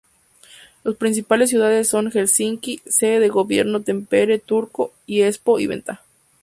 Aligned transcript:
Las 0.83 0.95
principales 0.95 1.51
ciudades 1.51 1.87
son 1.87 2.09
Helsinki, 2.11 2.81
sede 2.87 3.19
del 3.19 3.31
gobierno, 3.31 3.83
Tampere, 3.83 4.39
Turku, 4.39 4.89
Espoo 5.07 5.59
y 5.59 5.67
Vantaa. 5.67 6.01